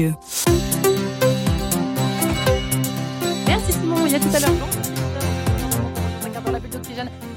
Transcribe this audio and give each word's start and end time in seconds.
Merci 0.00 0.14
Simon, 3.72 4.06
il 4.06 4.12
y 4.12 4.14
a 4.14 4.20
tout 4.20 4.28
à 4.32 4.38
l'heure 4.38 4.52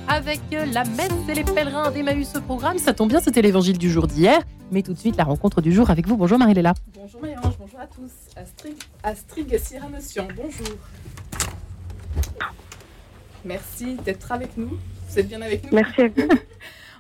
avec 0.08 0.42
la 0.52 0.84
messe 0.84 1.10
et 1.28 1.34
les 1.34 1.44
pèlerins 1.44 1.90
d'Emmaüs 1.90 2.30
ce 2.32 2.38
programme. 2.38 2.78
Ça 2.78 2.94
tombe 2.94 3.10
bien, 3.10 3.20
c'était 3.20 3.42
l'évangile 3.42 3.80
du 3.80 3.90
jour 3.90 4.06
d'hier. 4.06 4.40
Mais 4.72 4.84
tout 4.84 4.94
de 4.94 5.00
suite, 5.00 5.18
la 5.18 5.24
rencontre 5.24 5.62
du 5.62 5.74
jour 5.74 5.90
avec 5.90 6.08
vous. 6.08 6.18
Bonjour 6.18 6.38
Marie-Léla. 6.38 6.76
Bonjour 6.94 7.20
Marie-Ange, 7.22 7.56
bonjour 7.58 7.80
à 7.80 7.88
tous. 7.88 8.12
Astrid, 8.36 8.78
Astrid 9.02 9.60
Cyranotion, 9.60 10.28
bonjour. 10.36 10.78
Merci 13.44 13.96
d'être 14.06 14.32
avec 14.32 14.56
nous. 14.56 14.78
Vous 15.10 15.20
êtes 15.20 15.28
bien 15.28 15.42
avec 15.42 15.64
nous? 15.64 15.70
Merci 15.72 16.02
à 16.02 16.08
vous. 16.10 16.28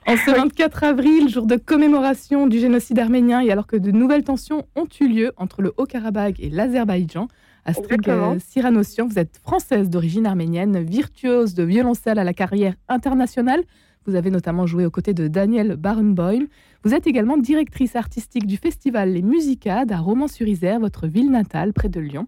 En 0.07 0.17
ce 0.17 0.31
24 0.31 0.83
avril, 0.83 1.29
jour 1.29 1.45
de 1.45 1.55
commémoration 1.55 2.47
du 2.47 2.59
génocide 2.59 2.97
arménien, 2.97 3.39
et 3.41 3.51
alors 3.51 3.67
que 3.67 3.75
de 3.75 3.91
nouvelles 3.91 4.23
tensions 4.23 4.65
ont 4.75 4.87
eu 4.99 5.07
lieu 5.07 5.31
entre 5.37 5.61
le 5.61 5.73
Haut-Karabakh 5.77 6.39
et 6.39 6.49
l'Azerbaïdjan, 6.49 7.27
Astrid 7.65 8.01
Cyranossian, 8.39 9.07
vous 9.07 9.19
êtes 9.19 9.37
française 9.43 9.91
d'origine 9.91 10.25
arménienne, 10.25 10.81
virtuose 10.81 11.53
de 11.53 11.63
violoncelle 11.63 12.17
à 12.17 12.23
la 12.23 12.33
carrière 12.33 12.73
internationale. 12.89 13.61
Vous 14.07 14.15
avez 14.15 14.31
notamment 14.31 14.65
joué 14.65 14.87
aux 14.87 14.89
côtés 14.89 15.13
de 15.13 15.27
Daniel 15.27 15.75
Barenboim. 15.75 16.47
Vous 16.83 16.95
êtes 16.95 17.05
également 17.05 17.37
directrice 17.37 17.95
artistique 17.95 18.47
du 18.47 18.57
festival 18.57 19.13
Les 19.13 19.21
Musicades 19.21 19.91
à 19.91 19.99
Romans-sur-Isère, 19.99 20.79
votre 20.79 21.05
ville 21.05 21.29
natale, 21.29 21.73
près 21.73 21.89
de 21.89 21.99
Lyon. 21.99 22.25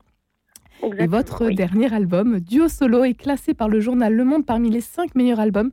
et 1.00 1.08
votre 1.08 1.50
dernier 1.50 1.92
album, 1.92 2.40
Duo 2.40 2.68
Solo, 2.68 3.04
est 3.04 3.16
classé 3.16 3.56
par 3.56 3.68
le 3.68 3.80
journal 3.80 4.14
Le 4.14 4.24
Monde 4.24 4.46
parmi 4.46 4.70
les 4.70 4.82
cinq 4.82 5.16
meilleurs 5.16 5.40
albums 5.40 5.72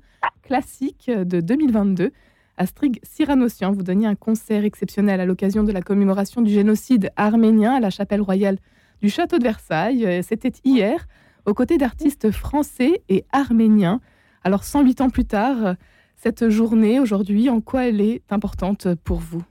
classiques 0.50 1.09
de 1.09 1.40
2022. 1.40 2.10
Astrid 2.56 2.98
Cyranossian, 3.04 3.70
vous 3.70 3.84
donniez 3.84 4.08
un 4.08 4.16
concert 4.16 4.64
exceptionnel 4.64 5.20
à 5.20 5.24
l'occasion 5.24 5.62
de 5.62 5.70
la 5.70 5.80
commémoration 5.80 6.42
du 6.42 6.50
génocide 6.50 7.12
arménien 7.14 7.74
à 7.74 7.78
la 7.78 7.91
chapelle 7.91 8.20
royale 8.20 8.58
du 9.00 9.10
château 9.10 9.38
de 9.38 9.44
Versailles. 9.44 10.24
C'était 10.24 10.50
hier, 10.64 11.06
aux 11.46 11.55
côtés 11.55 11.78
d'artistes 11.78 12.33
français 12.33 13.00
et 13.08 13.25
arméniens. 13.30 14.00
Alors, 14.42 14.64
108 14.64 15.02
ans 15.02 15.10
plus 15.10 15.25
tard, 15.25 15.77
cette 16.16 16.48
journée 16.48 16.98
aujourd'hui, 16.98 17.48
en 17.48 17.60
quoi 17.60 17.86
elle 17.86 18.00
est 18.00 18.22
importante 18.28 18.88
pour 19.05 19.20
vous? 19.20 19.44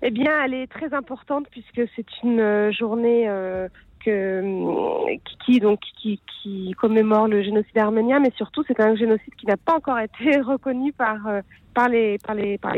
Eh 0.00 0.10
bien, 0.10 0.32
elle 0.42 0.54
est 0.54 0.66
très 0.66 0.94
importante 0.94 1.46
puisque 1.50 1.82
c'est 1.94 2.06
une 2.24 2.40
euh, 2.40 2.72
journée 2.72 3.28
euh, 3.28 3.68
qui, 4.02 5.60
commémore 6.78 7.28
le 7.28 7.42
génocide 7.42 7.78
arménien, 7.78 8.20
mais 8.20 8.32
surtout 8.36 8.64
c'est 8.66 8.80
un 8.80 8.96
génocide 8.96 9.34
qui 9.36 9.46
n'a 9.46 9.56
pas 9.56 9.74
encore 9.74 9.98
été 9.98 10.40
reconnu 10.40 10.92
par, 10.92 11.16
par, 11.74 11.88
les, 11.88 12.18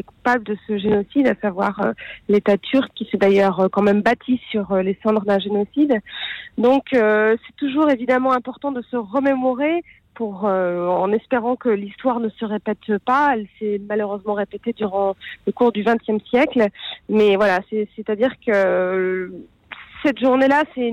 coupables 0.06 0.45
de 0.45 0.56
ce 0.67 0.78
génocide, 0.78 1.28
à 1.28 1.34
savoir 1.41 1.81
l'État 2.28 2.59
turc, 2.59 2.91
qui 2.95 3.09
s'est 3.11 3.19
d'ailleurs 3.19 3.69
quand 3.70 3.83
même 3.83 4.03
bâti 4.03 4.41
sur 4.50 4.75
les 4.77 4.98
cendres 5.03 5.25
d'un 5.25 5.39
génocide. 5.39 6.00
Donc 6.59 6.84
c'est 6.91 7.56
toujours 7.56 7.91
évidemment 7.91 8.33
important 8.33 8.73
de 8.73 8.83
se 8.83 8.97
remémorer 8.97 9.83
pour, 10.15 10.45
en 10.45 11.12
espérant 11.12 11.56
que 11.56 11.69
l'histoire 11.69 12.20
ne 12.20 12.28
se 12.28 12.45
répète 12.45 12.98
pas. 13.05 13.34
Elle 13.34 13.47
s'est 13.59 13.81
malheureusement 13.89 14.34
répétée 14.34 14.73
durant 14.73 15.17
le 15.47 15.53
cours 15.53 15.73
du 15.73 15.84
XXe 15.84 16.23
siècle, 16.28 16.69
mais 17.09 17.37
voilà, 17.37 17.61
c'est-à-dire 17.97 18.33
que 18.45 19.33
cette 20.05 20.19
journée-là, 20.19 20.64
c'est 20.75 20.92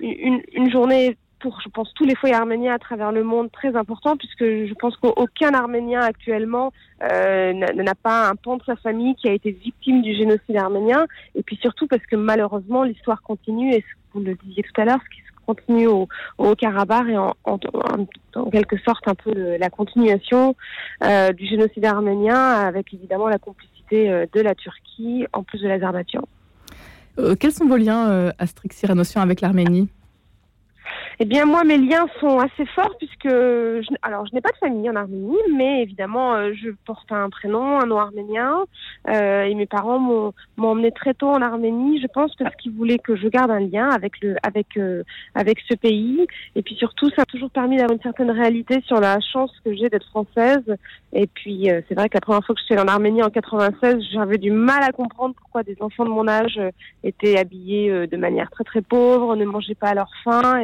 une, 0.00 0.70
journée 0.70 1.16
pour, 1.40 1.60
je 1.60 1.68
pense, 1.68 1.92
tous 1.94 2.04
les 2.04 2.14
foyers 2.14 2.34
arméniens 2.34 2.74
à 2.74 2.78
travers 2.78 3.12
le 3.12 3.22
monde 3.22 3.50
très 3.52 3.76
important, 3.76 4.16
puisque 4.16 4.44
je 4.44 4.74
pense 4.74 4.96
qu'aucun 4.96 5.52
Arménien 5.54 6.00
actuellement 6.00 6.72
euh, 7.02 7.52
n'a 7.52 7.94
pas 7.94 8.28
un 8.28 8.34
pan 8.36 8.56
de 8.56 8.64
sa 8.64 8.76
famille 8.76 9.14
qui 9.16 9.28
a 9.28 9.32
été 9.32 9.50
victime 9.50 10.02
du 10.02 10.14
génocide 10.14 10.56
arménien, 10.56 11.06
et 11.34 11.42
puis 11.42 11.56
surtout 11.60 11.86
parce 11.86 12.04
que 12.06 12.16
malheureusement 12.16 12.84
l'histoire 12.84 13.22
continue, 13.22 13.74
et 13.74 13.84
vous 14.12 14.20
le 14.20 14.34
disiez 14.34 14.62
tout 14.62 14.80
à 14.80 14.84
l'heure, 14.84 15.00
ce 15.04 15.16
qui 15.16 15.22
continue 15.46 15.86
au, 15.86 16.08
Karabakh 16.56 17.08
et 17.08 17.16
en, 17.16 18.50
quelque 18.50 18.76
sorte 18.78 19.06
un 19.06 19.14
peu 19.14 19.56
la 19.56 19.70
continuation 19.70 20.56
euh, 21.04 21.32
du 21.32 21.46
génocide 21.46 21.84
arménien, 21.84 22.36
avec 22.36 22.92
évidemment 22.92 23.28
la 23.28 23.38
complicité 23.38 24.10
euh, 24.10 24.26
de 24.32 24.40
la 24.40 24.54
Turquie 24.54 25.26
en 25.32 25.42
plus 25.42 25.62
de 25.62 25.68
l'Azerbaïdjan. 25.68 26.22
Euh, 27.18 27.34
quels 27.34 27.52
sont 27.52 27.66
vos 27.66 27.76
liens, 27.76 28.08
euh, 28.10 28.32
Astrid 28.38 28.72
Cyranossian, 28.72 29.22
avec 29.22 29.40
l'Arménie? 29.40 29.88
Eh 31.18 31.24
bien, 31.24 31.46
moi, 31.46 31.64
mes 31.64 31.78
liens 31.78 32.06
sont 32.20 32.38
assez 32.38 32.66
forts 32.66 32.94
puisque, 32.98 33.26
alors, 34.02 34.26
je 34.26 34.34
n'ai 34.34 34.42
pas 34.42 34.50
de 34.50 34.56
famille 34.58 34.88
en 34.90 34.96
Arménie, 34.96 35.36
mais 35.54 35.82
évidemment, 35.82 36.34
euh, 36.34 36.52
je 36.52 36.70
porte 36.84 37.10
un 37.10 37.30
prénom, 37.30 37.80
un 37.80 37.86
nom 37.86 37.98
arménien, 37.98 38.64
euh, 39.08 39.44
et 39.44 39.54
mes 39.54 39.64
parents 39.64 39.98
m'ont 39.98 40.32
emmené 40.58 40.92
très 40.92 41.14
tôt 41.14 41.28
en 41.28 41.40
Arménie. 41.40 42.00
Je 42.02 42.06
pense 42.06 42.34
parce 42.36 42.54
qu'ils 42.56 42.72
voulaient 42.72 42.98
que 42.98 43.16
je 43.16 43.28
garde 43.28 43.50
un 43.50 43.60
lien 43.60 43.88
avec 43.88 44.20
le, 44.20 44.36
avec, 44.42 44.76
euh, 44.76 45.04
avec 45.34 45.60
ce 45.66 45.74
pays, 45.74 46.26
et 46.54 46.62
puis 46.62 46.74
surtout, 46.74 47.08
ça 47.16 47.22
a 47.22 47.24
toujours 47.24 47.50
permis 47.50 47.78
d'avoir 47.78 47.96
une 47.96 48.02
certaine 48.02 48.30
réalité 48.30 48.82
sur 48.86 49.00
la 49.00 49.18
chance 49.20 49.52
que 49.64 49.74
j'ai 49.74 49.88
d'être 49.88 50.08
française. 50.08 50.76
Et 51.14 51.26
puis, 51.26 51.70
c'est 51.88 51.94
vrai 51.94 52.10
que 52.10 52.16
la 52.16 52.20
première 52.20 52.44
fois 52.44 52.54
que 52.54 52.60
je 52.60 52.66
suis 52.66 52.74
allée 52.74 52.82
en 52.82 52.92
Arménie 52.92 53.22
en 53.22 53.30
96, 53.30 54.04
j'avais 54.12 54.36
du 54.36 54.50
mal 54.50 54.82
à 54.82 54.92
comprendre 54.92 55.34
pourquoi 55.34 55.62
des 55.62 55.76
enfants 55.80 56.04
de 56.04 56.10
mon 56.10 56.28
âge 56.28 56.60
étaient 57.04 57.38
habillés 57.38 58.06
de 58.06 58.16
manière 58.18 58.50
très 58.50 58.64
très 58.64 58.82
pauvre, 58.82 59.34
ne 59.34 59.46
mangeaient 59.46 59.74
pas 59.74 59.88
à 59.88 59.94
leur 59.94 60.10
faim, 60.22 60.60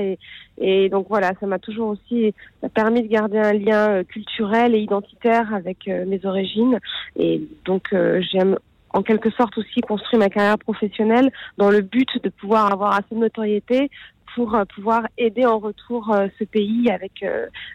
et 0.61 0.89
donc 0.89 1.07
voilà, 1.09 1.33
ça 1.41 1.47
m'a 1.47 1.59
toujours 1.59 1.89
aussi 1.89 2.35
permis 2.75 3.03
de 3.03 3.09
garder 3.09 3.39
un 3.39 3.53
lien 3.53 3.91
euh, 3.91 4.05
culturel 4.05 4.75
et 4.75 4.81
identitaire 4.81 5.55
avec 5.55 5.89
euh, 5.89 6.05
mes 6.07 6.25
origines. 6.25 6.79
Et 7.17 7.43
donc 7.65 7.93
euh, 7.93 8.23
j'aime 8.33 8.59
en 8.91 9.03
quelque 9.03 9.31
sorte 9.31 9.57
aussi 9.59 9.81
construire 9.81 10.21
ma 10.21 10.29
carrière 10.29 10.59
professionnelle 10.59 11.31
dans 11.57 11.71
le 11.71 11.81
but 11.81 12.23
de 12.23 12.29
pouvoir 12.29 12.73
avoir 12.73 12.93
assez 12.93 13.15
de 13.15 13.21
notoriété 13.21 13.91
pour 14.35 14.57
pouvoir 14.75 15.07
aider 15.19 15.45
en 15.45 15.59
retour 15.59 16.15
ce 16.39 16.45
pays 16.45 16.91
avec 16.91 17.23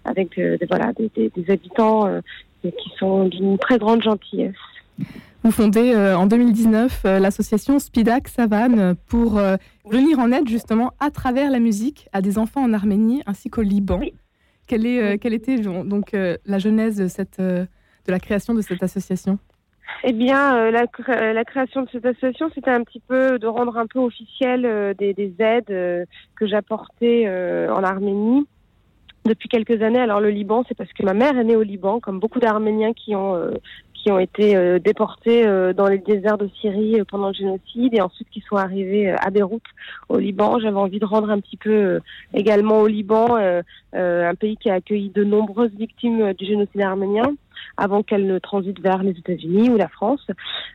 avec 0.05 0.39
voilà 0.67 0.91
des, 0.93 1.11
des 1.15 1.51
habitants 1.51 2.07
qui 2.63 2.91
sont 2.97 3.25
d'une 3.25 3.59
très 3.59 3.77
grande 3.77 4.01
gentillesse. 4.01 4.55
Vous 5.43 5.51
fondez 5.51 5.93
euh, 5.93 6.17
en 6.17 6.25
2019 6.25 7.03
euh, 7.05 7.19
l'association 7.19 7.79
Spidak 7.79 8.27
Savane 8.27 8.95
pour 9.07 9.37
euh, 9.37 9.55
venir 9.85 10.19
en 10.19 10.31
aide 10.31 10.47
justement 10.47 10.93
à 10.99 11.11
travers 11.11 11.51
la 11.51 11.59
musique 11.59 12.09
à 12.11 12.21
des 12.21 12.37
enfants 12.37 12.63
en 12.63 12.73
Arménie 12.73 13.21
ainsi 13.27 13.49
qu'au 13.49 13.61
Liban. 13.61 13.99
Quelle, 14.67 14.85
est, 14.85 15.17
quelle 15.19 15.33
était 15.33 15.59
donc 15.59 16.11
la 16.11 16.59
genèse 16.59 16.97
de, 16.97 17.07
cette, 17.07 17.39
de 17.39 17.67
la 18.05 18.19
création 18.19 18.53
de 18.53 18.59
cette 18.59 18.83
association? 18.83 19.39
Eh 20.03 20.11
bien, 20.11 20.69
la, 20.71 20.83
la, 21.31 21.45
création 21.45 21.83
de 21.83 21.89
cette 21.89 22.05
association, 22.05 22.49
c'était 22.53 22.71
un 22.71 22.83
petit 22.83 22.99
peu 22.99 23.39
de 23.39 23.47
rendre 23.47 23.77
un 23.77 23.87
peu 23.87 23.99
officiel 23.99 24.93
des, 24.99 25.13
des, 25.13 25.33
aides 25.39 26.05
que 26.35 26.47
j'apportais 26.47 27.29
en 27.69 27.81
Arménie 27.81 28.45
depuis 29.23 29.47
quelques 29.47 29.81
années. 29.81 30.01
Alors 30.01 30.19
le 30.19 30.31
Liban, 30.31 30.65
c'est 30.67 30.75
parce 30.75 30.91
que 30.91 31.03
ma 31.03 31.13
mère 31.13 31.37
est 31.37 31.45
née 31.45 31.55
au 31.55 31.63
Liban, 31.63 32.01
comme 32.01 32.19
beaucoup 32.19 32.41
d'Arméniens 32.41 32.91
qui 32.91 33.15
ont 33.15 33.39
ont 34.11 34.19
été 34.19 34.55
euh, 34.55 34.79
déportés 34.79 35.45
euh, 35.45 35.73
dans 35.73 35.87
les 35.87 35.97
déserts 35.97 36.37
de 36.37 36.49
Syrie 36.61 36.99
euh, 36.99 37.05
pendant 37.05 37.29
le 37.29 37.33
génocide 37.33 37.93
et 37.93 38.01
ensuite 38.01 38.29
qui 38.29 38.41
sont 38.41 38.55
arrivés 38.55 39.09
à 39.09 39.29
Beyrouth, 39.29 39.61
au 40.09 40.17
Liban. 40.17 40.59
J'avais 40.59 40.77
envie 40.77 40.99
de 40.99 41.05
rendre 41.05 41.29
un 41.29 41.39
petit 41.39 41.57
peu 41.57 41.99
également 42.33 42.81
au 42.81 42.87
Liban, 42.87 43.37
un 43.93 44.35
pays 44.35 44.57
qui 44.57 44.69
a 44.69 44.75
accueilli 44.75 45.09
de 45.09 45.23
nombreuses 45.23 45.71
victimes 45.77 46.33
du 46.33 46.45
génocide 46.45 46.81
arménien 46.81 47.33
avant 47.75 48.03
qu'elle 48.03 48.25
ne 48.25 48.39
transite 48.39 48.79
vers 48.79 49.03
les 49.03 49.11
États-Unis 49.11 49.69
ou 49.69 49.77
la 49.77 49.87
France. 49.87 50.25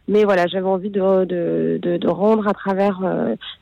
Mais 0.09 0.25
voilà, 0.25 0.47
j'avais 0.47 0.67
envie 0.67 0.91
de, 0.91 1.25
de, 1.25 1.79
de, 1.97 2.09
rendre 2.09 2.47
à 2.49 2.53
travers 2.53 3.01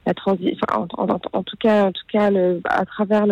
la 0.07 0.15
transition, 0.15 0.67
en, 0.73 1.43
tout 1.43 1.57
cas, 1.59 1.87
en 1.87 1.93
tout 1.93 2.07
cas, 2.11 2.31
à 2.65 2.85
travers 2.85 3.27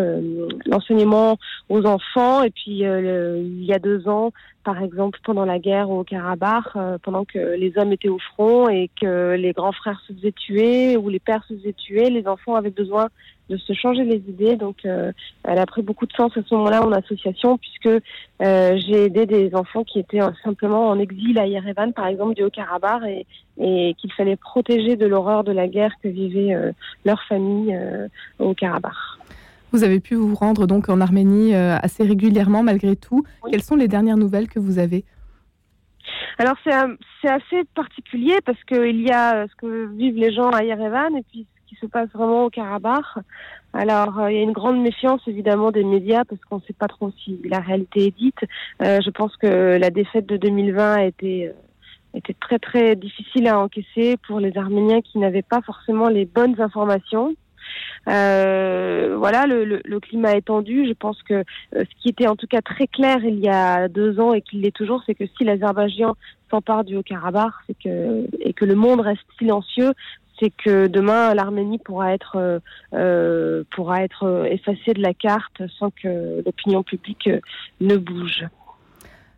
l'enseignement 0.66 1.38
aux 1.68 1.84
enfants. 1.84 2.42
Et 2.42 2.50
puis, 2.50 2.82
il 2.82 3.64
y 3.64 3.72
a 3.72 3.78
deux 3.78 4.08
ans, 4.08 4.32
par 4.64 4.82
exemple 4.82 5.18
pendant 5.24 5.44
la 5.44 5.58
guerre 5.58 5.90
au 5.90 6.04
Karabakh, 6.04 6.64
euh, 6.76 6.98
pendant 7.02 7.24
que 7.24 7.38
les 7.38 7.72
hommes 7.76 7.92
étaient 7.92 8.08
au 8.08 8.18
front 8.18 8.68
et 8.68 8.90
que 9.00 9.34
les 9.34 9.52
grands 9.52 9.72
frères 9.72 10.00
se 10.06 10.12
faisaient 10.12 10.32
tuer 10.32 10.96
ou 10.96 11.08
les 11.08 11.18
pères 11.18 11.44
se 11.48 11.54
faisaient 11.54 11.72
tuer, 11.72 12.10
les 12.10 12.26
enfants 12.26 12.54
avaient 12.54 12.70
besoin 12.70 13.08
de 13.48 13.56
se 13.56 13.72
changer 13.72 14.04
les 14.04 14.16
idées. 14.28 14.56
Donc, 14.56 14.84
euh, 14.84 15.12
elle 15.44 15.58
a 15.58 15.64
pris 15.64 15.82
beaucoup 15.82 16.06
de 16.06 16.12
sens 16.12 16.36
à 16.36 16.42
ce 16.42 16.54
moment-là 16.54 16.84
en 16.86 16.92
association, 16.92 17.56
puisque 17.56 17.86
euh, 17.86 18.78
j'ai 18.86 19.04
aidé 19.04 19.24
des 19.24 19.54
enfants 19.54 19.84
qui 19.84 20.00
étaient 20.00 20.20
simplement 20.44 20.88
en 20.88 20.98
exil 20.98 21.38
à 21.38 21.46
Yerevan, 21.46 21.92
par 21.92 22.06
exemple, 22.08 22.34
du 22.34 22.42
Haut-Karabakh, 22.42 23.04
et, 23.06 23.26
et 23.58 23.94
qu'il 23.94 24.12
fallait 24.12 24.36
protéger 24.36 24.96
de 24.96 25.06
l'horreur 25.06 25.44
de 25.44 25.52
la 25.52 25.66
guerre 25.66 25.94
que 26.02 26.08
vivait 26.08 26.54
leur 27.06 27.22
famille 27.22 27.74
au 28.38 28.52
Karabakh. 28.52 28.92
Vous 29.72 29.84
avez 29.84 30.00
pu 30.00 30.14
vous 30.14 30.34
rendre 30.34 30.66
donc 30.66 30.88
en 30.88 31.00
Arménie 31.00 31.54
euh, 31.54 31.76
assez 31.82 32.02
régulièrement 32.02 32.62
malgré 32.62 32.96
tout. 32.96 33.24
Quelles 33.50 33.62
sont 33.62 33.76
les 33.76 33.88
dernières 33.88 34.16
nouvelles 34.16 34.48
que 34.48 34.58
vous 34.58 34.78
avez? 34.78 35.04
Alors 36.38 36.54
c'est 36.64 37.28
assez 37.28 37.64
particulier 37.74 38.38
parce 38.44 38.62
qu'il 38.64 39.00
y 39.00 39.10
a 39.10 39.46
ce 39.46 39.54
que 39.56 39.86
vivent 39.94 40.16
les 40.16 40.32
gens 40.32 40.50
à 40.50 40.62
Yerevan 40.62 41.16
et 41.16 41.24
puis 41.30 41.46
ce 41.54 41.68
qui 41.68 41.80
se 41.80 41.86
passe 41.86 42.08
vraiment 42.14 42.44
au 42.44 42.50
Karabakh. 42.50 43.04
Alors 43.74 44.18
euh, 44.20 44.30
il 44.30 44.36
y 44.36 44.40
a 44.40 44.42
une 44.42 44.52
grande 44.52 44.80
méfiance 44.80 45.20
évidemment 45.26 45.70
des 45.70 45.84
médias 45.84 46.24
parce 46.24 46.40
qu'on 46.44 46.56
ne 46.56 46.62
sait 46.62 46.72
pas 46.72 46.86
trop 46.86 47.12
si 47.24 47.40
la 47.44 47.58
réalité 47.58 48.06
est 48.06 48.16
dite. 48.16 48.40
Euh, 48.82 49.00
je 49.04 49.10
pense 49.10 49.36
que 49.36 49.76
la 49.78 49.90
défaite 49.90 50.26
de 50.26 50.36
2020 50.36 50.92
a 50.94 51.04
été 51.04 51.52
était 52.14 52.34
très 52.34 52.58
très 52.58 52.96
difficile 52.96 53.48
à 53.48 53.58
encaisser 53.58 54.16
pour 54.26 54.40
les 54.40 54.56
Arméniens 54.56 55.02
qui 55.02 55.18
n'avaient 55.18 55.42
pas 55.42 55.60
forcément 55.60 56.08
les 56.08 56.24
bonnes 56.24 56.60
informations. 56.60 57.34
Euh, 58.06 59.16
voilà, 59.18 59.46
le, 59.46 59.64
le, 59.64 59.80
le, 59.84 60.00
climat 60.00 60.32
est 60.32 60.46
tendu. 60.46 60.86
Je 60.86 60.92
pense 60.92 61.22
que 61.22 61.34
euh, 61.34 61.42
ce 61.72 62.02
qui 62.02 62.08
était 62.08 62.26
en 62.26 62.36
tout 62.36 62.46
cas 62.46 62.62
très 62.62 62.86
clair 62.86 63.18
il 63.24 63.38
y 63.38 63.48
a 63.48 63.88
deux 63.88 64.20
ans 64.20 64.32
et 64.32 64.40
qu'il 64.40 64.62
l'est 64.62 64.74
toujours, 64.74 65.02
c'est 65.06 65.14
que 65.14 65.24
si 65.36 65.44
l'Azerbaïdjan 65.44 66.14
s'empare 66.50 66.84
du 66.84 66.96
Haut-Karabakh, 66.96 67.52
c'est 67.66 67.76
que 67.78 68.26
et 68.40 68.52
que 68.52 68.64
le 68.64 68.74
monde 68.74 69.00
reste 69.00 69.26
silencieux, 69.38 69.92
c'est 70.40 70.50
que 70.50 70.86
demain 70.86 71.34
l'Arménie 71.34 71.78
pourra 71.78 72.14
être 72.14 72.60
euh, 72.94 73.64
pourra 73.74 74.02
être 74.02 74.46
effacée 74.50 74.94
de 74.94 75.02
la 75.02 75.12
carte 75.12 75.62
sans 75.78 75.90
que 75.90 76.42
l'opinion 76.44 76.82
publique 76.82 77.28
ne 77.80 77.96
bouge. 77.96 78.46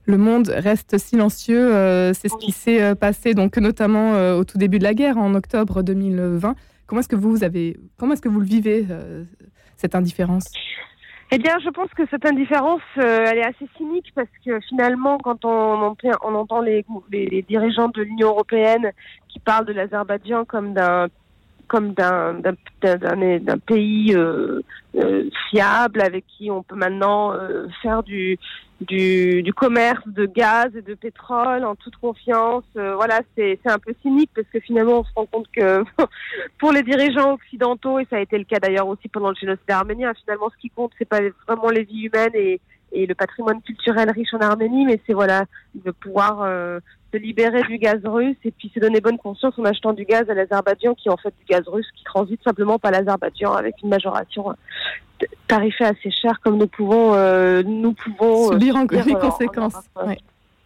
Le 0.06 0.16
monde 0.16 0.48
reste 0.48 0.98
silencieux, 0.98 1.74
euh, 1.74 2.12
c'est 2.14 2.28
ce 2.28 2.36
qui 2.36 2.52
s'est 2.52 2.94
passé 2.94 3.34
donc 3.34 3.56
notamment 3.56 4.36
au 4.36 4.44
tout 4.44 4.58
début 4.58 4.78
de 4.78 4.84
la 4.84 4.94
guerre 4.94 5.18
en 5.18 5.34
octobre 5.34 5.82
2020. 5.82 6.54
Comment 6.90 7.02
est-ce 7.02 7.08
que 7.08 8.28
vous 8.28 8.40
le 8.40 8.46
vivez 8.46 8.84
euh, 8.90 9.22
cette 9.76 9.94
indifférence? 9.94 10.50
Eh 11.30 11.38
bien, 11.38 11.56
je 11.64 11.68
pense 11.68 11.88
que 11.90 12.02
cette 12.10 12.26
indifférence, 12.26 12.80
euh, 12.98 13.26
elle 13.28 13.38
est 13.38 13.44
assez 13.44 13.68
cynique 13.76 14.10
parce 14.16 14.26
que 14.44 14.58
finalement, 14.68 15.16
quand 15.18 15.44
on, 15.44 15.94
entend 16.24 16.60
les, 16.60 16.84
dirigeants 17.48 17.90
de 17.90 18.02
l'Union 18.02 18.30
européenne 18.30 18.90
qui 19.28 19.38
parlent 19.38 19.66
de 19.66 19.72
l'Azerbaïdjan 19.72 20.44
comme 20.44 20.74
d'un 20.74 21.06
comme 21.68 21.94
d'un 21.94 22.34
d'un 22.82 23.58
pays 23.64 24.12
euh, 24.16 24.60
fiable 25.48 26.00
avec 26.00 26.24
qui 26.26 26.50
on 26.50 26.64
peut 26.64 26.74
maintenant 26.74 27.32
faire 27.82 28.02
du, 28.02 28.36
du, 28.80 29.42
du 29.42 29.52
commerce 29.52 30.02
de 30.06 30.26
gaz 30.26 30.74
et 30.74 30.82
de 30.82 30.94
pétrole 30.94 31.64
en 31.64 31.74
toute 31.74 31.96
confiance. 31.96 32.64
voilà, 32.74 33.20
c'est 33.36 33.58
un 33.66 33.78
peu 33.78 33.94
cynique 34.02 34.30
parce 34.34 34.46
que 34.52 34.60
finalement 34.60 35.00
on 35.00 35.04
se 35.04 35.12
rend 35.14 35.26
compte 35.26 35.48
que 35.52 35.84
pour 36.58 36.72
les 36.72 36.82
dirigeants 36.82 37.34
occidentaux 37.34 37.98
et 37.98 38.06
ça 38.08 38.16
a 38.16 38.20
été 38.20 38.38
le 38.38 38.44
cas 38.44 38.58
d'ailleurs 38.58 38.88
aussi 38.88 39.08
pendant 39.08 39.30
le 39.30 39.34
génocide 39.34 39.70
arménien, 39.70 40.12
finalement 40.14 40.50
ce 40.50 40.60
qui 40.60 40.70
compte 40.70 40.92
c'est 40.98 41.08
pas 41.08 41.20
vraiment 41.46 41.70
les 41.70 41.84
vies 41.84 42.06
humaines 42.06 42.34
et 42.34 42.60
et 42.92 43.06
le 43.06 43.14
patrimoine 43.14 43.60
culturel 43.62 44.10
riche 44.10 44.34
en 44.34 44.38
Arménie, 44.38 44.84
mais 44.84 45.00
c'est 45.06 45.12
voilà 45.12 45.44
de 45.74 45.90
pouvoir 45.90 46.42
euh, 46.42 46.80
se 47.12 47.18
libérer 47.18 47.62
du 47.62 47.78
gaz 47.78 48.00
russe 48.04 48.36
et 48.44 48.50
puis 48.50 48.70
se 48.74 48.80
donner 48.80 49.00
bonne 49.00 49.18
conscience 49.18 49.58
en 49.58 49.64
achetant 49.64 49.92
du 49.92 50.04
gaz 50.04 50.28
à 50.28 50.34
l'Azerbaïdjan, 50.34 50.94
qui 50.94 51.08
est 51.08 51.12
en 51.12 51.16
fait 51.16 51.34
du 51.38 51.44
gaz 51.44 51.62
russe 51.68 51.88
qui 51.96 52.04
transite 52.04 52.42
simplement 52.42 52.78
par 52.78 52.90
l'Azerbaïdjan 52.90 53.52
avec 53.52 53.76
une 53.82 53.90
majoration 53.90 54.54
euh, 55.22 55.26
tarifée 55.46 55.84
assez 55.84 56.10
chère, 56.10 56.40
comme 56.40 56.58
nous 56.58 56.66
pouvons 56.66 57.14
euh, 57.14 57.62
nous 57.62 57.92
pouvons 57.92 58.52
subir 58.52 58.76
en, 58.76 58.84
les 58.90 59.14
conséquences. 59.14 59.76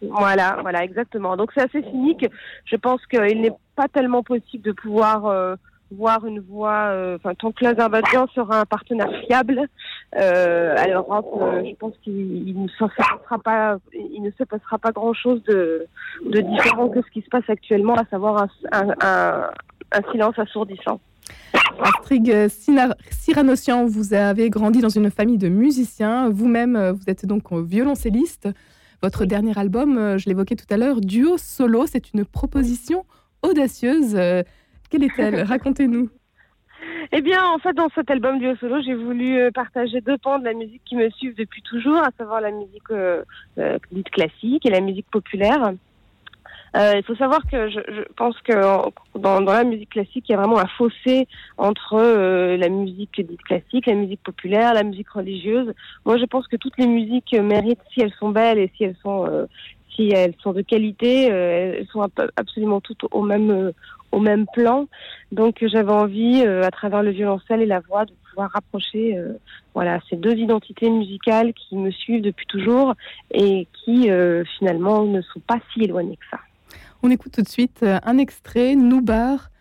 Voilà, 0.01 0.57
voilà, 0.61 0.83
exactement. 0.83 1.37
Donc 1.37 1.51
c'est 1.55 1.63
assez 1.63 1.81
cynique. 1.89 2.25
Je 2.65 2.75
pense 2.75 3.05
qu'il 3.07 3.41
n'est 3.41 3.53
pas 3.75 3.87
tellement 3.87 4.23
possible 4.23 4.63
de 4.63 4.71
pouvoir 4.71 5.57
voir 5.91 6.25
une 6.25 6.39
voie, 6.39 6.87
euh, 6.89 7.17
enfin 7.17 7.33
tant 7.35 7.51
que 7.51 7.63
l'Azerbaïdjan 7.63 8.27
sera 8.33 8.61
un 8.61 8.65
partenaire 8.65 9.09
fiable 9.25 9.67
euh, 10.15 10.75
à 10.77 10.87
l'Europe, 10.87 11.27
euh, 11.41 11.63
je 11.65 11.75
pense 11.75 11.93
qu'il 12.03 12.59
ne 12.59 12.67
se 12.67 12.83
passera 12.83 13.37
pas, 13.43 13.77
il 13.93 14.21
ne 14.21 14.31
se 14.31 14.43
passera 14.43 14.77
pas 14.77 14.91
grand 14.91 15.13
chose 15.13 15.43
de, 15.43 15.85
de 16.25 16.41
différent 16.41 16.89
que 16.89 17.01
ce 17.01 17.11
qui 17.11 17.21
se 17.21 17.29
passe 17.29 17.47
actuellement, 17.49 17.95
à 17.95 18.05
savoir 18.05 18.47
un, 18.71 18.89
un, 19.01 19.49
un, 19.91 20.11
silence 20.11 20.37
assourdissant. 20.39 20.99
Astrid 21.79 22.49
Siranossian, 23.11 23.85
vous 23.85 24.13
avez 24.13 24.49
grandi 24.49 24.81
dans 24.81 24.89
une 24.89 25.09
famille 25.11 25.37
de 25.37 25.49
musiciens. 25.49 26.29
Vous-même, 26.29 26.91
vous 26.91 27.03
êtes 27.07 27.25
donc 27.25 27.51
violoncelliste. 27.53 28.49
Votre 29.01 29.25
dernier 29.25 29.57
album, 29.57 30.17
je 30.17 30.27
l'évoquais 30.27 30.55
tout 30.55 30.71
à 30.73 30.77
l'heure, 30.77 31.01
Duo 31.01 31.37
Solo, 31.37 31.85
c'est 31.87 32.13
une 32.13 32.25
proposition 32.25 33.05
audacieuse. 33.41 34.13
Quelle 34.89 35.03
est-elle? 35.03 35.41
Racontez-nous. 35.43 36.09
Eh 37.11 37.21
bien, 37.21 37.43
en 37.45 37.59
fait, 37.59 37.73
dans 37.73 37.89
cet 37.93 38.09
album 38.09 38.39
du 38.39 38.55
solo, 38.57 38.81
j'ai 38.81 38.95
voulu 38.95 39.37
euh, 39.37 39.51
partager 39.51 40.01
deux 40.01 40.17
pans 40.17 40.39
de 40.39 40.45
la 40.45 40.53
musique 40.53 40.81
qui 40.85 40.95
me 40.95 41.09
suivent 41.11 41.35
depuis 41.35 41.61
toujours, 41.61 41.97
à 41.97 42.09
savoir 42.17 42.41
la 42.41 42.51
musique 42.51 42.89
euh, 42.91 43.23
euh 43.57 43.77
dite 43.91 44.09
classique 44.09 44.65
et 44.65 44.69
la 44.69 44.81
musique 44.81 45.09
populaire. 45.11 45.73
Euh, 46.75 46.93
il 46.97 47.03
faut 47.03 47.15
savoir 47.15 47.39
que 47.49 47.69
je, 47.69 47.79
je 47.87 48.01
pense 48.15 48.39
que 48.41 48.53
dans, 49.17 49.41
dans, 49.41 49.53
la 49.53 49.63
musique 49.63 49.91
classique, 49.91 50.25
il 50.27 50.31
y 50.31 50.35
a 50.35 50.37
vraiment 50.37 50.59
un 50.59 50.67
fossé 50.77 51.27
entre 51.57 51.97
la 52.57 52.69
musique 52.69 53.21
dite 53.21 53.41
classique, 53.43 53.85
la 53.85 53.93
musique 53.93 54.21
populaire, 54.23 54.73
la 54.73 54.83
musique 54.83 55.09
religieuse. 55.09 55.73
Moi, 56.05 56.17
je 56.17 56.25
pense 56.25 56.47
que 56.47 56.57
toutes 56.57 56.77
les 56.77 56.87
musiques 56.87 57.33
méritent, 57.33 57.79
si 57.93 58.01
elles 58.01 58.13
sont 58.19 58.29
belles 58.29 58.59
et 58.59 58.71
si 58.75 58.83
elles 58.83 58.97
sont 59.01 59.47
si 59.95 60.09
elles 60.09 60.33
sont 60.43 60.51
de 60.51 60.61
qualité, 60.61 61.27
elles 61.27 61.87
sont 61.87 62.05
absolument 62.35 62.81
toutes 62.81 63.05
au 63.11 63.21
même 63.21 63.71
au 64.15 64.19
même 64.19 64.45
plan. 64.47 64.87
Donc 65.31 65.57
j'avais 65.61 65.91
envie, 65.91 66.43
euh, 66.45 66.63
à 66.63 66.71
travers 66.71 67.03
le 67.03 67.11
violoncelle 67.11 67.61
et 67.61 67.65
la 67.65 67.81
voix, 67.81 68.05
de 68.05 68.13
pouvoir 68.29 68.49
rapprocher 68.51 69.17
euh, 69.17 69.33
voilà, 69.73 69.99
ces 70.09 70.15
deux 70.15 70.35
identités 70.35 70.89
musicales 70.89 71.53
qui 71.53 71.75
me 71.75 71.91
suivent 71.91 72.21
depuis 72.21 72.47
toujours 72.47 72.93
et 73.31 73.67
qui 73.73 74.09
euh, 74.09 74.43
finalement 74.57 75.03
ne 75.03 75.21
sont 75.21 75.41
pas 75.41 75.59
si 75.73 75.83
éloignées 75.83 76.15
que 76.15 76.25
ça. 76.31 76.39
On 77.05 77.11
écoute 77.11 77.33
tout 77.33 77.43
de 77.43 77.47
suite 77.47 77.83
un 77.83 78.17
extrait, 78.17 78.73
Noubar. 78.73 79.51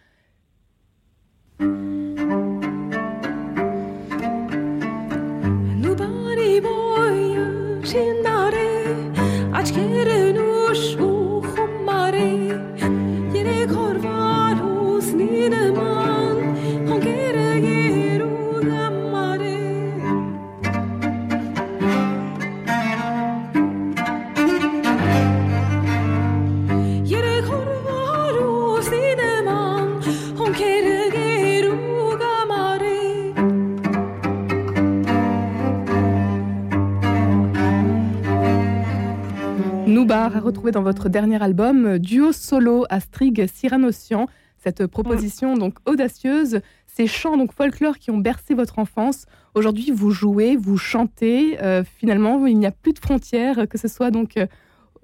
À 40.11 40.29
retrouver 40.29 40.71
dans 40.71 40.83
votre 40.83 41.09
dernier 41.09 41.43
album, 41.43 41.99
duo 41.99 42.33
solo 42.33 42.85
Astrig 42.91 43.47
Cyranossian. 43.47 44.27
Cette 44.59 44.87
proposition 44.87 45.57
donc 45.57 45.77
audacieuse, 45.87 46.61
ces 46.87 47.07
chants 47.07 47.37
donc 47.37 47.53
folklore 47.53 47.99
qui 47.99 48.11
ont 48.11 48.19
bercé 48.19 48.55
votre 48.55 48.79
enfance. 48.79 49.27
Aujourd'hui, 49.55 49.91
vous 49.91 50.11
jouez, 50.11 50.57
vous 50.57 50.77
chantez. 50.77 51.59
Euh, 51.63 51.85
finalement, 51.85 52.47
il 52.47 52.59
n'y 52.59 52.67
a 52.67 52.71
plus 52.71 52.93
de 52.93 52.99
frontières, 52.99 53.69
que 53.69 53.79
ce 53.79 53.89
soit 53.89 54.11
donc 54.11 54.39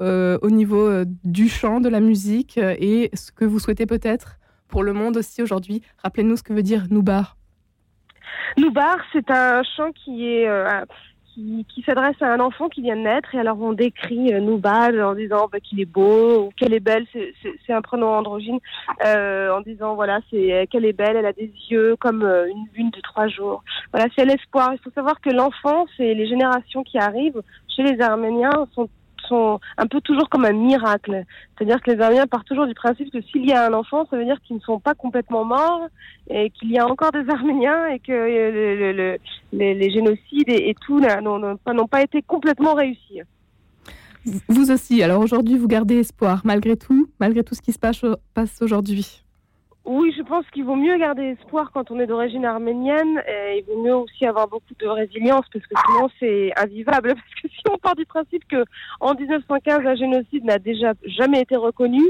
euh, 0.00 0.38
au 0.42 0.50
niveau 0.50 0.87
euh, 0.87 1.04
du 1.25 1.49
chant, 1.49 1.80
de 1.80 1.88
la 1.88 2.00
musique 2.00 2.59
et 2.59 3.11
ce 3.14 3.33
que 3.33 3.45
vous 3.45 3.59
souhaitez 3.59 3.87
peut-être 3.87 4.38
pour 4.69 4.83
le 4.83 4.92
monde 4.92 5.16
aussi 5.16 5.42
aujourd'hui. 5.42 5.83
Rappelez-nous 6.02 6.37
ce 6.37 6.42
que 6.42 6.52
veut 6.52 6.62
dire 6.62 6.87
Noubar. 6.90 7.37
Noubar, 8.57 8.99
c'est 9.12 9.30
un 9.30 9.62
chant 9.62 9.92
qui 9.92 10.26
est 10.26 10.49
qui, 11.35 11.83
s'adresse 11.87 12.21
à 12.21 12.33
un 12.33 12.41
enfant 12.41 12.69
qui 12.69 12.83
vient 12.83 12.97
de 12.97 13.03
naître 13.03 13.35
et 13.35 13.39
alors 13.39 13.61
on 13.61 13.73
décrit 13.73 14.33
euh, 14.33 14.41
Noubal 14.41 15.03
en 15.03 15.15
disant 15.15 15.49
bah, 15.51 15.61
qu'il 15.61 15.81
est 15.81 15.87
beau 15.87 16.47
ou 16.47 16.51
qu'elle 16.57 16.75
est 16.75 16.81
belle, 16.81 17.07
c'est 17.13 17.73
un 17.73 17.83
prénom 17.83 18.09
androgyne, 18.09 18.59
euh, 19.07 19.51
en 19.53 19.61
disant 19.61 19.95
voilà 19.95 20.21
c'est 20.31 20.67
qu'elle 20.71 20.85
est 20.85 20.93
belle, 20.93 21.17
elle 21.17 21.27
a 21.27 21.33
des 21.33 21.53
yeux 21.71 21.97
comme 21.97 22.23
euh, 22.23 22.49
une 22.49 22.67
lune 22.75 22.91
de 22.91 23.01
trois 23.01 23.29
jours. 23.29 23.63
Voilà 23.93 24.09
c'est 24.17 24.25
l'espoir. 24.25 24.71
Il 24.73 24.79
faut 24.79 24.91
savoir 24.91 25.21
que 25.21 25.31
l'enfance 25.31 25.91
et 25.99 26.15
les 26.15 26.27
générations 26.27 26.83
qui 26.83 26.99
arrivent 26.99 27.43
chez 27.69 27.83
les 27.83 28.01
Arméniens 28.01 28.67
sont 28.75 28.89
un 29.33 29.87
peu 29.87 30.01
toujours 30.01 30.29
comme 30.29 30.45
un 30.45 30.53
miracle. 30.53 31.25
C'est-à-dire 31.57 31.81
que 31.83 31.91
les 31.91 32.01
Arméniens 32.01 32.27
partent 32.27 32.47
toujours 32.47 32.67
du 32.67 32.75
principe 32.75 33.13
que 33.13 33.21
s'il 33.23 33.47
y 33.47 33.53
a 33.53 33.67
un 33.67 33.73
enfant, 33.73 34.07
ça 34.11 34.17
veut 34.17 34.25
dire 34.25 34.41
qu'ils 34.43 34.57
ne 34.57 34.61
sont 34.61 34.81
pas 34.81 34.95
complètement 34.95 35.45
morts 35.45 35.89
et 36.29 36.51
qu'il 36.51 36.71
y 36.71 36.79
a 36.79 36.87
encore 36.87 37.13
des 37.13 37.29
Arméniens 37.29 37.87
et 37.89 37.99
que 37.99 38.13
le, 38.13 39.19
les, 39.53 39.91
génocides 39.91 40.49
et, 40.49 40.75
tout 40.87 41.01
n'ont 41.01 41.89
pas 41.89 42.03
été 42.03 42.23
complètement 42.23 42.75
réussis. 42.75 43.21
Vous 44.49 44.71
aussi, 44.71 45.03
alors 45.03 45.23
aujourd'hui, 45.23 45.57
vous 45.57 45.69
gardez 45.69 46.01
espoir 46.01 46.43
malgré 46.45 46.77
tout, 46.77 47.09
malgré 47.21 47.43
tout 47.43 47.55
ce 47.55 47.63
qui 47.63 47.73
se 47.73 47.79
passe 47.79 48.63
aujourd'hui 48.63 49.25
oui, 49.87 50.15
je 50.17 50.23
pense 50.23 50.45
qu'il 50.51 50.65
vaut 50.65 50.77
mieux 50.77 50.97
garder 50.99 51.37
espoir 51.41 51.71
quand 51.73 51.91
on 51.91 51.99
est 51.99 52.07
d'origine 52.07 52.45
arménienne. 52.45 53.23
Et 53.27 53.59
il 53.59 53.65
vaut 53.65 53.83
mieux 53.83 53.95
aussi 53.95 54.27
avoir 54.27 54.47
beaucoup 54.47 54.75
de 54.79 54.87
résilience 54.87 55.47
parce 55.53 55.67
que 55.67 55.75
sinon 55.87 56.09
c'est 56.21 56.53
invivable. 56.57 57.15
Parce 57.15 57.43
que 57.43 57.49
si 57.49 57.63
on 57.71 57.79
part 57.79 57.97
du 57.97 58.05
principe 58.05 58.47
que 58.47 58.65
en 59.01 59.15
1915 59.15 59.87
un 59.87 59.95
génocide 59.95 60.45
n'a 60.45 60.59
déjà 60.59 60.93
jamais 61.05 61.41
été 61.41 61.57
reconnu, 61.57 62.03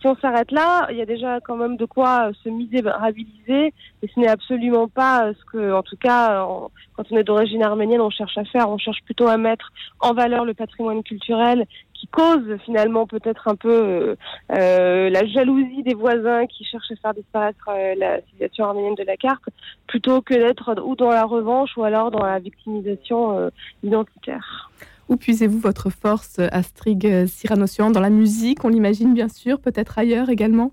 si 0.00 0.06
on 0.06 0.16
s'arrête 0.16 0.52
là, 0.52 0.86
il 0.90 0.96
y 0.96 1.02
a 1.02 1.06
déjà 1.06 1.40
quand 1.40 1.56
même 1.56 1.76
de 1.76 1.86
quoi 1.86 2.30
se 2.44 2.48
misérabiliser. 2.48 3.72
Et 4.02 4.08
ce 4.14 4.20
n'est 4.20 4.28
absolument 4.28 4.86
pas 4.86 5.32
ce 5.32 5.44
que, 5.50 5.72
en 5.72 5.82
tout 5.82 5.96
cas, 5.96 6.46
quand 6.94 7.04
on 7.10 7.16
est 7.16 7.24
d'origine 7.24 7.62
arménienne, 7.62 8.00
on 8.00 8.10
cherche 8.10 8.38
à 8.38 8.44
faire. 8.44 8.70
On 8.70 8.78
cherche 8.78 9.02
plutôt 9.04 9.26
à 9.26 9.36
mettre 9.38 9.72
en 10.00 10.12
valeur 10.12 10.44
le 10.44 10.54
patrimoine 10.54 11.02
culturel 11.02 11.66
qui 11.98 12.06
cause 12.08 12.56
finalement 12.64 13.06
peut-être 13.06 13.48
un 13.48 13.56
peu 13.56 14.16
la 14.50 15.26
jalousie 15.26 15.82
des 15.82 15.94
voisins 15.94 16.46
qui 16.46 16.64
cherchent 16.64 16.92
à 16.92 16.96
faire 16.96 17.14
disparaître 17.14 17.68
la 17.96 18.20
civilisation 18.22 18.66
arménienne 18.66 18.94
de 18.94 19.04
la 19.04 19.16
carte, 19.16 19.44
plutôt 19.86 20.22
que 20.22 20.34
d'être 20.34 20.80
ou 20.84 20.94
dans 20.96 21.10
la 21.10 21.24
revanche 21.24 21.76
ou 21.76 21.84
alors 21.84 22.10
dans 22.10 22.24
la 22.24 22.38
victimisation 22.38 23.50
identitaire. 23.82 24.70
Où 25.08 25.16
puisez-vous 25.16 25.58
votre 25.58 25.90
force, 25.90 26.38
Astrid 26.52 27.26
Cyranocian 27.26 27.90
Dans 27.90 28.00
la 28.00 28.10
musique, 28.10 28.64
on 28.64 28.68
l'imagine 28.68 29.14
bien 29.14 29.28
sûr, 29.28 29.60
peut-être 29.60 29.98
ailleurs 29.98 30.28
également? 30.28 30.72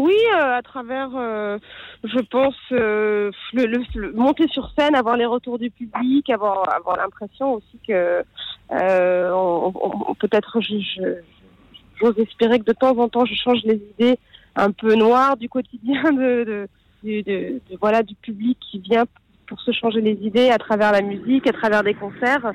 Oui, 0.00 0.16
euh, 0.34 0.56
à 0.56 0.62
travers, 0.62 1.10
euh, 1.14 1.58
je 2.04 2.20
pense, 2.20 2.54
euh, 2.72 3.30
le, 3.52 4.12
monter 4.12 4.48
sur 4.48 4.70
scène, 4.70 4.94
avoir 4.94 5.18
les 5.18 5.26
retours 5.26 5.58
du 5.58 5.70
public, 5.70 6.30
avoir, 6.30 6.72
avoir 6.74 6.96
l'impression 6.96 7.52
aussi 7.52 7.78
que 7.86 8.24
peut-être 8.70 10.60
j'ose 10.60 12.18
espérer 12.18 12.60
que 12.60 12.64
de 12.64 12.72
temps 12.72 12.96
en 12.98 13.08
temps 13.08 13.24
je 13.24 13.34
change 13.34 13.62
les 13.64 13.80
idées 13.98 14.18
un 14.56 14.70
peu 14.70 14.94
noires 14.94 15.36
du 15.36 15.48
quotidien 15.48 16.12
de, 16.12 16.68
de, 17.02 17.60
voilà 17.80 18.02
du 18.02 18.14
public 18.14 18.58
qui 18.70 18.78
vient 18.78 19.04
pour 19.46 19.60
se 19.60 19.72
changer 19.72 20.00
les 20.00 20.18
idées 20.22 20.50
à 20.50 20.58
travers 20.58 20.92
la 20.92 21.02
musique, 21.02 21.48
à 21.48 21.52
travers 21.52 21.82
des 21.82 21.94
concerts. 21.94 22.52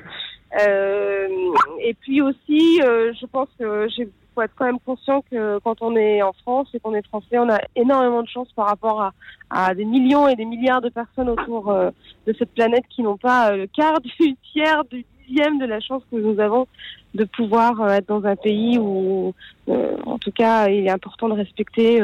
et 0.58 1.94
puis 2.00 2.22
aussi, 2.22 2.80
je 2.80 3.26
pense 3.26 3.48
que 3.58 3.86
j'ai 3.94 4.08
faut 4.36 4.42
être 4.42 4.54
quand 4.54 4.66
même 4.66 4.78
conscient 4.84 5.22
que 5.30 5.58
quand 5.60 5.80
on 5.80 5.96
est 5.96 6.20
en 6.20 6.32
France 6.34 6.68
et 6.74 6.80
qu'on 6.80 6.94
est 6.94 7.06
français, 7.06 7.38
on 7.38 7.48
a 7.48 7.58
énormément 7.74 8.22
de 8.22 8.28
chance 8.28 8.48
par 8.54 8.66
rapport 8.66 9.10
à, 9.50 9.74
des 9.74 9.86
millions 9.86 10.28
et 10.28 10.36
des 10.36 10.44
milliards 10.44 10.82
de 10.82 10.90
personnes 10.90 11.30
autour 11.30 11.70
euh, 11.70 11.90
de 12.26 12.34
cette 12.38 12.52
planète 12.52 12.84
qui 12.90 13.02
n'ont 13.02 13.16
pas 13.16 13.52
euh, 13.52 13.56
le 13.56 13.66
quart 13.66 14.00
du 14.00 14.12
tiers 14.52 14.84
du 14.84 15.06
de 15.28 15.66
la 15.66 15.80
chance 15.80 16.02
que 16.10 16.16
nous 16.16 16.40
avons 16.40 16.66
de 17.14 17.24
pouvoir 17.24 17.80
euh, 17.80 17.88
être 17.88 18.06
dans 18.06 18.24
un 18.24 18.36
pays 18.36 18.78
où, 18.78 19.34
en 19.68 20.18
tout 20.18 20.32
cas, 20.32 20.68
il 20.68 20.86
est 20.86 20.90
important 20.90 21.28
de 21.28 21.34
respecter 21.34 22.00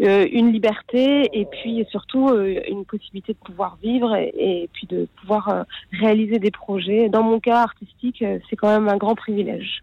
une 0.00 0.52
liberté 0.52 1.28
et 1.32 1.44
puis 1.44 1.86
surtout 1.90 2.34
une 2.34 2.84
possibilité 2.84 3.32
de 3.32 3.38
pouvoir 3.38 3.78
vivre 3.82 4.14
et 4.16 4.68
puis 4.72 4.86
de 4.86 5.06
pouvoir 5.20 5.66
réaliser 5.92 6.38
des 6.38 6.50
projets. 6.50 7.08
Dans 7.08 7.22
mon 7.22 7.38
cas 7.38 7.62
artistique, 7.62 8.24
c'est 8.50 8.56
quand 8.56 8.68
même 8.68 8.88
un 8.88 8.96
grand 8.96 9.14
privilège. 9.14 9.82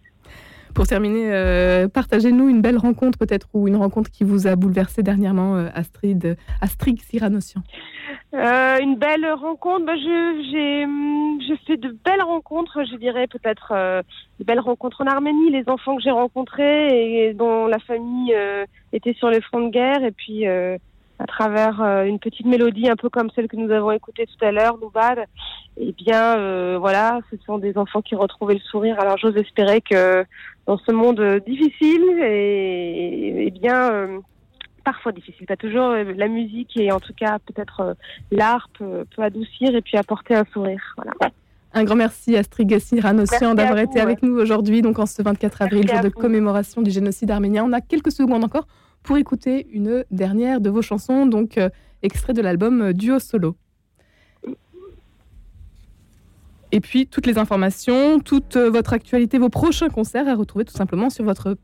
Pour 0.73 0.87
terminer, 0.87 1.31
euh, 1.31 1.87
partagez-nous 1.87 2.49
une 2.49 2.61
belle 2.61 2.77
rencontre 2.77 3.17
peut-être 3.19 3.47
ou 3.53 3.67
une 3.67 3.75
rencontre 3.75 4.09
qui 4.09 4.23
vous 4.23 4.47
a 4.47 4.55
bouleversé 4.55 5.03
dernièrement, 5.03 5.55
euh, 5.55 5.69
Astrid, 5.75 6.35
Astrid 6.61 6.99
Cyranocian. 7.01 7.61
Euh, 8.33 8.77
une 8.79 8.95
belle 8.95 9.31
rencontre, 9.33 9.85
bah, 9.85 9.93
j'ai 9.95 11.57
fait 11.67 11.77
de 11.77 11.95
belles 12.03 12.23
rencontres, 12.23 12.83
je 12.89 12.95
dirais 12.95 13.27
peut-être 13.27 13.73
de 14.39 14.43
belles 14.43 14.59
rencontres 14.59 15.01
en 15.01 15.05
Arménie, 15.05 15.51
les 15.51 15.63
enfants 15.67 15.95
que 15.95 16.01
j'ai 16.01 16.11
rencontrés 16.11 17.27
et 17.27 17.33
dont 17.33 17.67
la 17.67 17.79
famille 17.79 18.35
était 18.91 19.13
sur 19.13 19.29
les 19.29 19.41
fronts 19.41 19.67
de 19.67 19.69
guerre 19.69 20.03
et 20.03 20.11
puis 20.11 20.45
à 21.19 21.27
travers 21.27 21.81
euh, 21.81 22.03
une 22.05 22.19
petite 22.19 22.45
mélodie 22.45 22.89
un 22.89 22.95
peu 22.95 23.09
comme 23.09 23.29
celle 23.35 23.47
que 23.47 23.55
nous 23.55 23.71
avons 23.71 23.91
écoutée 23.91 24.25
tout 24.25 24.45
à 24.45 24.51
l'heure, 24.51 24.77
Noubad, 24.77 25.25
eh 25.77 25.91
bien 25.93 26.37
euh, 26.37 26.77
voilà, 26.79 27.19
ce 27.31 27.37
sont 27.45 27.57
des 27.57 27.77
enfants 27.77 28.01
qui 28.01 28.15
retrouvaient 28.15 28.55
le 28.55 28.59
sourire. 28.59 28.99
Alors 28.99 29.17
j'ose 29.17 29.37
espérer 29.37 29.81
que 29.81 30.25
dans 30.65 30.77
ce 30.77 30.91
monde 30.91 31.21
difficile 31.45 32.03
et, 32.23 33.51
bien 33.51 34.21
parfois 34.83 35.11
difficile, 35.11 35.45
pas 35.45 35.55
toujours, 35.55 35.93
la 35.93 36.27
musique 36.27 36.75
et 36.75 36.91
en 36.91 36.99
tout 36.99 37.13
cas 37.13 37.37
peut-être 37.39 37.95
l'art 38.31 38.69
peut, 38.77 39.05
adoucir 39.17 39.75
et 39.75 39.81
puis 39.81 39.97
apporter 39.97 40.35
un 40.35 40.45
sourire. 40.51 40.81
Voilà. 40.97 41.13
Un 41.75 41.83
grand 41.85 41.95
merci 41.95 42.35
Astrid 42.35 42.67
Gassir-Anossian 42.67 43.55
d'avoir 43.55 43.79
été 43.79 43.99
avec 43.99 44.21
nous 44.21 44.37
aujourd'hui, 44.37 44.81
donc 44.81 44.99
en 44.99 45.05
ce 45.05 45.21
24 45.21 45.63
avril, 45.63 45.89
jour 45.89 46.01
de 46.01 46.09
commémoration 46.09 46.81
du 46.81 46.91
génocide 46.91 47.31
arménien. 47.31 47.63
On 47.65 47.73
a 47.73 47.81
quelques 47.81 48.11
secondes 48.11 48.43
encore 48.43 48.67
pour 49.03 49.17
écouter 49.17 49.67
une 49.71 50.05
dernière 50.11 50.61
de 50.61 50.69
vos 50.69 50.81
chansons, 50.81 51.25
donc 51.25 51.57
euh, 51.57 51.69
extrait 52.01 52.33
de 52.33 52.41
l'album 52.41 52.81
euh, 52.81 52.93
Duo 52.93 53.19
Solo. 53.19 53.55
Et 56.71 56.79
puis 56.79 57.05
toutes 57.05 57.27
les 57.27 57.37
informations, 57.37 58.19
toute 58.19 58.55
euh, 58.55 58.69
votre 58.69 58.93
actualité, 58.93 59.37
vos 59.37 59.49
prochains 59.49 59.89
concerts 59.89 60.27
à 60.27 60.33
retrouver 60.33 60.65
tout 60.65 60.73
simplement 60.73 61.09
sur 61.09 61.23
votre 61.23 61.55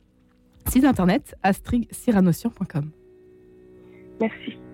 site 0.67 0.85
internet 0.85 1.35
astrigcyranossian.com. 1.41 2.91
Merci. 4.21 4.68